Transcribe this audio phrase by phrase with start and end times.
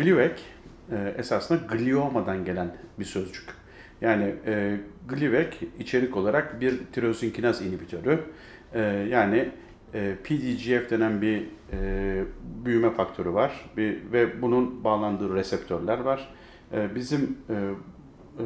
[0.00, 0.32] Glivec
[0.92, 3.44] e, esasında gliomadan gelen bir sözcük.
[4.00, 4.76] Yani e,
[5.08, 8.20] Glivec içerik olarak bir tirosinkinaz inhibitörü.
[8.74, 9.48] E, yani
[9.94, 11.42] e, PDGF denen bir
[11.72, 12.24] e,
[12.64, 16.28] büyüme faktörü var bir, ve bunun bağlandığı reseptörler var.
[16.72, 18.44] E, bizim e, e,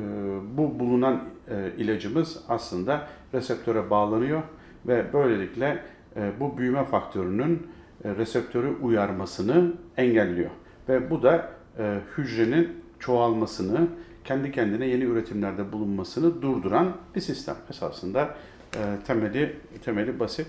[0.57, 4.43] bu bulunan e, ilacımız aslında reseptöre bağlanıyor
[4.87, 5.83] ve böylelikle
[6.17, 7.67] e, bu büyüme faktörünün
[8.05, 10.51] e, reseptörü uyarmasını engelliyor.
[10.89, 13.89] Ve bu da e, hücrenin çoğalmasını,
[14.25, 17.57] kendi kendine yeni üretimlerde bulunmasını durduran bir sistem.
[17.71, 18.37] Esasında
[18.77, 20.47] e, temeli temeli basit.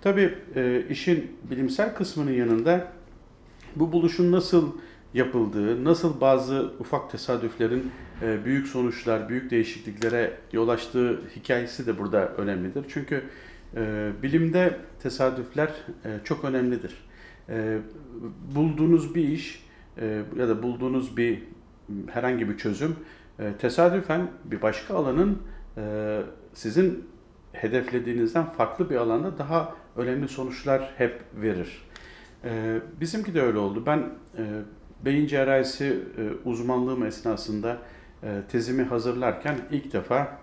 [0.00, 2.92] Tabii e, işin bilimsel kısmının yanında
[3.76, 4.72] bu buluşun nasıl
[5.14, 7.90] yapıldığı, nasıl bazı ufak tesadüflerin
[8.22, 12.84] e, büyük sonuçlar, büyük değişikliklere yol açtığı hikayesi de burada önemlidir.
[12.88, 13.22] Çünkü
[13.76, 15.68] e, bilimde tesadüfler
[16.04, 16.94] e, çok önemlidir.
[17.48, 17.78] E,
[18.54, 19.67] bulduğunuz bir iş
[20.00, 21.42] e, ya da bulduğunuz bir
[22.10, 22.96] herhangi bir çözüm
[23.38, 25.38] e, tesadüfen bir başka alanın
[25.76, 26.20] e,
[26.54, 27.08] sizin
[27.52, 31.82] hedeflediğinizden farklı bir alanda daha önemli sonuçlar hep verir.
[32.44, 33.82] E, bizimki de öyle oldu.
[33.86, 34.10] Ben
[35.04, 36.02] beyin cerrahisi
[36.44, 37.78] uzmanlığım esnasında
[38.48, 40.38] tezimi hazırlarken ilk defa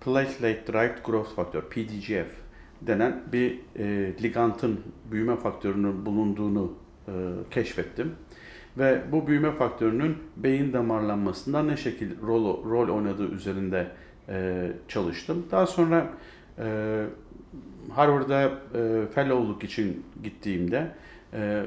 [0.00, 2.42] Platelet Derived Growth Factor, PDGF
[2.80, 6.74] denen bir e, ligantın büyüme faktörünün bulunduğunu
[7.50, 8.14] keşfettim.
[8.78, 13.86] Ve bu büyüme faktörünün beyin damarlanmasında ne şekilde rol, rol oynadığı üzerinde
[14.28, 15.46] e, çalıştım.
[15.50, 16.06] Daha sonra
[16.58, 17.04] e,
[17.90, 18.50] Harvard'a e,
[19.14, 20.90] fellowluk için gittiğimde
[21.32, 21.62] e,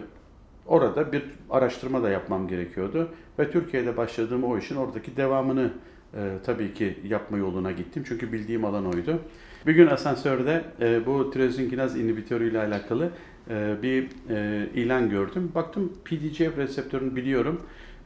[0.67, 3.09] orada bir araştırma da yapmam gerekiyordu.
[3.39, 5.73] Ve Türkiye'de başladığım o işin oradaki devamını
[6.13, 8.03] e, tabii ki yapma yoluna gittim.
[8.07, 9.19] Çünkü bildiğim alan oydu.
[9.67, 13.09] Bir gün asansörde e, bu tirozinkinaz inhibitörü ile alakalı
[13.49, 15.51] e, bir e, ilan gördüm.
[15.55, 17.61] Baktım PDGF reseptörünü biliyorum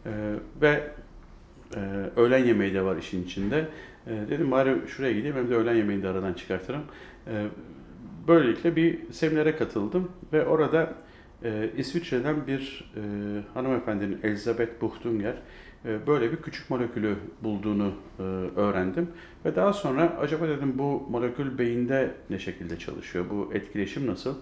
[0.05, 0.09] e,
[0.61, 0.83] ve
[1.75, 1.79] e,
[2.15, 3.67] öğlen yemeği de var işin içinde.
[4.07, 6.81] E, dedim bari şuraya gideyim hem de öğlen yemeğini de aradan çıkartırım.
[7.27, 7.45] E,
[8.27, 10.93] böylelikle bir seminere katıldım ve orada
[11.43, 13.01] e, İsviçre'den bir e,
[13.53, 15.35] hanımefendinin Elizabeth Buchtunger
[15.85, 18.23] böyle bir küçük molekülü bulduğunu e,
[18.55, 19.09] öğrendim.
[19.45, 24.35] Ve daha sonra acaba dedim bu molekül beyinde ne şekilde çalışıyor, bu etkileşim nasıl?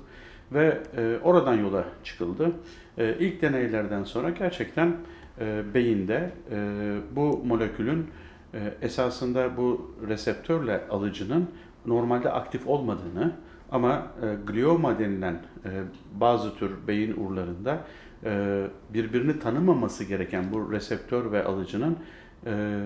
[0.52, 2.52] Ve e, oradan yola çıkıldı.
[2.98, 4.96] E, ilk deneylerden sonra gerçekten
[5.40, 8.08] e, beyinde e, bu molekülün
[8.54, 11.50] e, esasında bu reseptörle alıcının
[11.86, 13.32] normalde aktif olmadığını
[13.72, 15.34] ama e, glioma denilen
[15.66, 15.70] e,
[16.14, 17.82] bazı tür beyin urlarında e,
[18.94, 21.98] birbirini tanımaması gereken bu reseptör ve alıcının
[22.46, 22.80] e,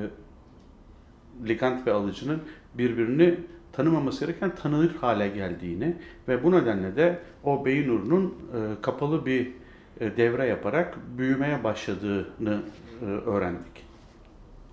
[1.48, 2.42] ligand ve alıcının
[2.74, 3.40] birbirini
[3.72, 5.96] tanımaması gereken tanınır hale geldiğini
[6.28, 9.52] ve bu nedenle de o beyin urunun e, kapalı bir
[10.00, 12.62] e, devre yaparak büyümeye başladığını
[13.02, 13.86] e, öğrendik.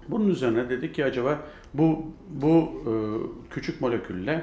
[0.08, 1.40] Bunun üzerine dedik ki acaba
[1.74, 2.92] bu bu e,
[3.50, 4.42] küçük molekülle e,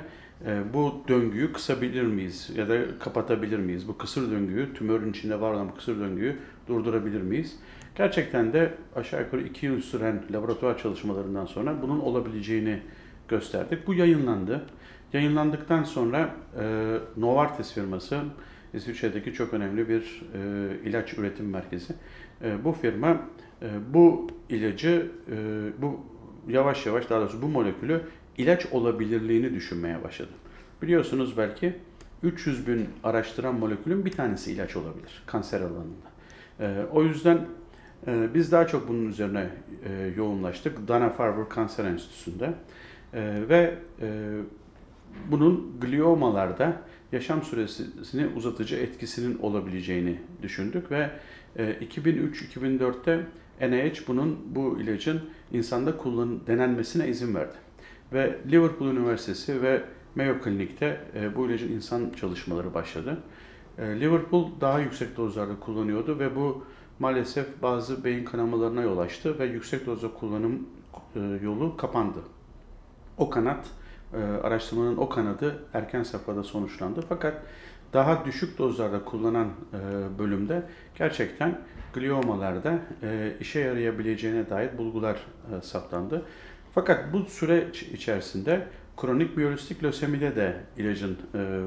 [0.73, 3.87] bu döngüyü kısabilir miyiz ya da kapatabilir miyiz?
[3.87, 6.37] Bu kısır döngüyü, tümörün içinde var olan bu kısır döngüyü
[6.67, 7.59] durdurabilir miyiz?
[7.95, 12.79] Gerçekten de aşağı yukarı iki yıl süren laboratuvar çalışmalarından sonra bunun olabileceğini
[13.27, 13.87] gösterdik.
[13.87, 14.65] Bu yayınlandı.
[15.13, 18.19] Yayınlandıktan sonra e, Novartis firması,
[18.73, 21.93] İsviçre'deki çok önemli bir e, ilaç üretim merkezi.
[22.43, 23.21] E, bu firma
[23.61, 25.37] e, bu ilacı, e,
[25.81, 25.99] bu
[26.47, 28.01] yavaş yavaş daha doğrusu bu molekülü
[28.37, 30.31] ilaç olabilirliğini düşünmeye başladı.
[30.81, 31.73] Biliyorsunuz belki
[32.23, 36.07] 300 bin araştıran molekülün bir tanesi ilaç olabilir kanser alanında.
[36.59, 37.45] E, o yüzden
[38.07, 39.49] e, biz daha çok bunun üzerine
[39.85, 42.53] e, yoğunlaştık Dana-Farber Kanser Enstitüsü'nde.
[43.13, 44.39] E, ve e,
[45.31, 46.81] bunun gliomalarda
[47.11, 51.09] yaşam süresini uzatıcı etkisinin olabileceğini düşündük ve
[51.55, 53.25] e, 2003-2004'te
[53.61, 57.64] NIH bunun bu ilacın insanda kullan denenmesine izin verdi.
[58.13, 59.83] Ve Liverpool Üniversitesi ve
[60.15, 63.17] Mayo Klinik'te e, bu ilacın insan çalışmaları başladı.
[63.77, 66.65] E, Liverpool daha yüksek dozlarda kullanıyordu ve bu
[66.99, 70.69] maalesef bazı beyin kanamalarına yol açtı ve yüksek dozda kullanım
[71.15, 72.19] e, yolu kapandı.
[73.17, 73.65] O kanat,
[74.43, 77.01] araştırmanın o kanadı erken safhada sonuçlandı.
[77.09, 77.41] Fakat
[77.93, 79.47] daha düşük dozlarda kullanan
[80.19, 80.63] bölümde
[80.97, 81.61] gerçekten
[81.93, 82.79] gliomalarda
[83.39, 85.17] işe yarayabileceğine dair bulgular
[85.61, 86.25] saptandı.
[86.75, 88.67] Fakat bu süreç içerisinde
[88.97, 91.61] kronik miyolojistik lösemide de ilacın e,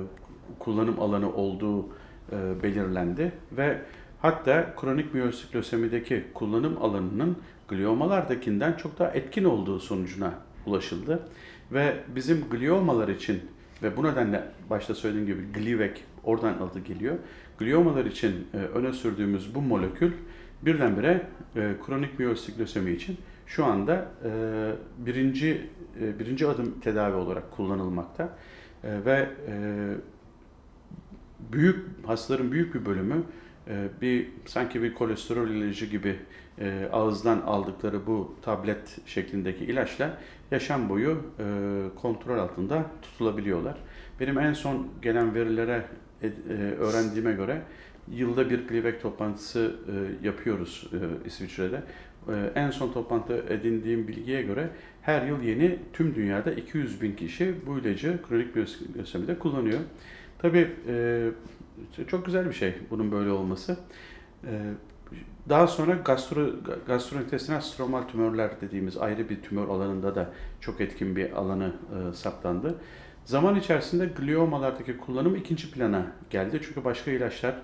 [0.58, 1.86] kullanım alanı olduğu
[2.32, 3.78] e, belirlendi ve
[4.22, 7.36] hatta kronik miyolojistik lösemideki kullanım alanının
[7.68, 10.34] gliomalardakinden çok daha etkin olduğu sonucuna
[10.66, 11.28] ulaşıldı.
[11.72, 13.40] Ve bizim gliomalar için
[13.82, 17.16] ve bu nedenle başta söylediğim gibi Glivec oradan adı geliyor.
[17.58, 20.12] Gliomalar için e, öne sürdüğümüz bu molekül
[20.62, 21.26] birdenbire
[21.56, 24.30] e, kronik miyostik lösemi için şu anda e,
[24.98, 28.36] birinci e, birinci adım tedavi olarak kullanılmakta
[28.84, 29.54] e, ve e,
[31.52, 33.22] büyük hastaların büyük bir bölümü
[33.68, 36.16] e, bir sanki bir kolesterol ilacı gibi
[36.58, 40.18] e, ağızdan aldıkları bu tablet şeklindeki ilaçla
[40.50, 41.44] yaşam boyu e,
[42.02, 43.78] kontrol altında tutulabiliyorlar.
[44.20, 45.84] Benim en son gelen verilere
[46.22, 46.30] e, e,
[46.74, 47.62] öğrendiğime göre
[48.10, 49.76] yılda bir Glivec toplantısı
[50.22, 51.82] e, yapıyoruz e, İsviçre'de.
[52.28, 54.70] E, en son toplantı edindiğim bilgiye göre
[55.02, 58.56] her yıl yeni tüm dünyada 200 bin kişi bu ilacı kronik
[58.98, 59.80] lösemide kullanıyor.
[60.38, 61.28] Tabii e,
[62.06, 63.76] çok güzel bir şey bunun böyle olması.
[64.44, 64.50] E,
[65.48, 66.50] daha sonra gastro,
[66.86, 72.74] gastrointestinal stromal tümörler dediğimiz ayrı bir tümör alanında da çok etkin bir alanı e, saptandı.
[73.24, 76.60] Zaman içerisinde gliomalardaki kullanım ikinci plana geldi.
[76.64, 77.54] Çünkü başka ilaçlar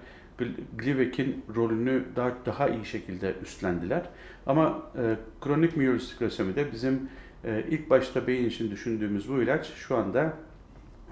[0.79, 4.03] Glivec'in rolünü daha daha iyi şekilde üstlendiler.
[4.47, 7.09] Ama e, kronik miyolojik lösemide bizim
[7.45, 10.33] e, ilk başta beyin için düşündüğümüz bu ilaç şu anda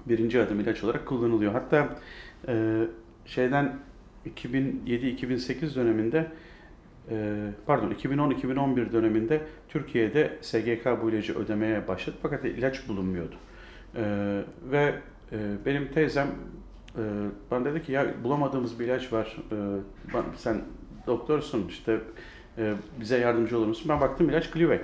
[0.05, 1.51] birinci adım ilaç olarak kullanılıyor.
[1.51, 1.99] Hatta
[2.47, 2.83] e,
[3.25, 3.75] şeyden
[4.25, 6.31] 2007-2008 döneminde
[7.09, 7.35] e,
[7.65, 13.35] pardon 2010-2011 döneminde Türkiye'de SGK bu ilacı ödemeye başladı fakat ilaç bulunmuyordu.
[13.95, 14.03] E,
[14.71, 14.95] ve
[15.31, 16.27] e, benim teyzem
[16.97, 17.01] e,
[17.51, 19.37] bana dedi ki ya bulamadığımız bir ilaç var.
[19.51, 20.61] E, sen
[21.07, 21.99] doktorsun işte
[22.57, 23.85] e, bize yardımcı olur musun?
[23.89, 24.83] Ben baktım ilaç Glivec.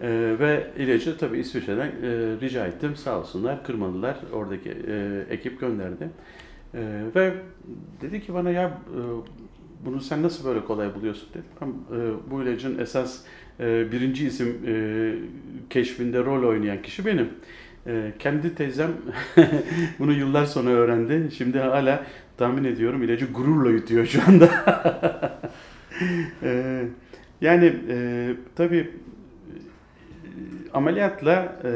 [0.00, 1.90] E, ve ilacı tabii İsviçre'den e,
[2.40, 2.96] rica ettim.
[2.96, 4.16] Sağ olsunlar kırmadılar.
[4.32, 6.08] Oradaki e, ekip gönderdi.
[6.74, 7.34] E, ve
[8.00, 9.00] dedi ki bana ya e,
[9.86, 11.44] bunu sen nasıl böyle kolay buluyorsun dedim.
[11.60, 13.24] Ben, e, bu ilacın esas
[13.60, 15.14] e, birinci isim e,
[15.70, 17.28] keşfinde rol oynayan kişi benim.
[17.90, 18.90] E, kendi teyzem
[19.98, 21.30] bunu yıllar sonra öğrendi.
[21.36, 22.04] Şimdi hala
[22.36, 24.50] tahmin ediyorum ilacı gururla yutuyor şu anda.
[26.42, 26.82] e,
[27.40, 28.90] yani e, tabii
[30.72, 31.72] ameliyatla e,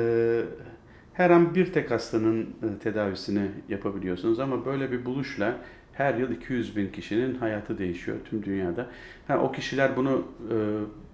[1.12, 5.56] her an bir tek hastanın e, tedavisini yapabiliyorsunuz ama böyle bir buluşla
[5.96, 8.86] her yıl 200 bin kişinin hayatı değişiyor tüm dünyada.
[9.28, 10.56] Ha, o kişiler bunu e,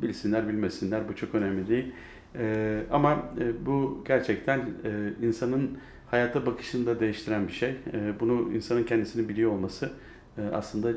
[0.02, 1.92] bilsinler bilmesinler bu çok önemli değil.
[2.38, 5.78] E, ama e, bu gerçekten e, insanın
[6.10, 7.70] hayata bakışını da değiştiren bir şey.
[7.70, 9.90] E, bunu insanın kendisini biliyor olması
[10.38, 10.96] e, aslında e,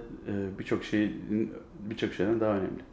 [0.60, 1.52] birçok şeyin
[1.90, 2.93] birçok şeyden daha önemli.